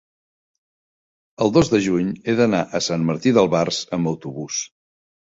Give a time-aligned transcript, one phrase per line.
[1.43, 4.63] el dos de juny he d'anar a Sant Martí d'Albars amb autobús.